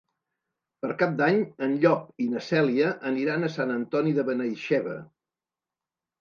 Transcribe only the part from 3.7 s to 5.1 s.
Antoni de Benaixeve.